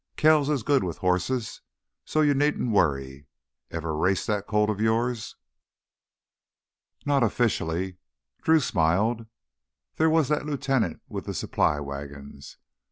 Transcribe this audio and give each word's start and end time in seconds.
Kells 0.15 0.49
is 0.49 0.63
good 0.63 0.83
with 0.83 0.97
horses, 0.97 1.61
so 2.05 2.21
you 2.21 2.33
needn't 2.33 2.71
worry. 2.71 3.27
Ever 3.69 3.95
raced 3.95 4.25
that 4.25 4.47
colt 4.47 4.67
of 4.71 4.81
yours?" 4.81 5.35
"Not 7.05 7.21
officially." 7.21 7.97
Drew 8.41 8.61
smiled. 8.61 9.27
There 9.97 10.09
was 10.09 10.27
that 10.29 10.47
lieutenant 10.47 11.03
with 11.07 11.25
the 11.25 11.35
supply 11.35 11.79
wagons. 11.79 12.57